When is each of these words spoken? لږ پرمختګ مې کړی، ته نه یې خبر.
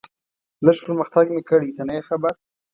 لږ 0.65 0.77
پرمختګ 0.85 1.25
مې 1.33 1.41
کړی، 1.49 1.69
ته 1.77 1.81
نه 1.87 1.93
یې 1.97 2.03
خبر. 2.09 2.33